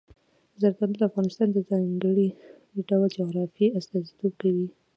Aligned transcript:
زردالو 0.61 0.99
د 0.99 1.01
افغانستان 1.09 1.47
د 1.51 1.57
ځانګړي 1.69 2.27
ډول 2.89 3.09
جغرافیې 3.17 3.67
استازیتوب 3.79 4.33
کوي. 4.41 4.67